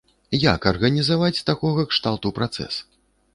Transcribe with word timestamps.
Як 0.43 0.61
арганізаваць 0.71 1.43
такога 1.51 1.85
кшталту 1.93 2.33
працэс? 2.41 2.81